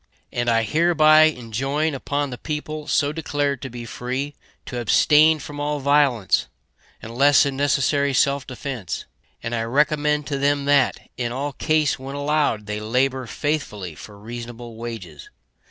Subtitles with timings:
[0.31, 4.33] And I hereby enjoin upon the people so declared to be free
[4.65, 6.47] to abstain from all violence,
[7.03, 9.05] unless in necessary self defence;
[9.43, 14.17] and I recommend to them that, in all case when allowed, they labor faithfully for
[14.17, 15.29] reasonable wages.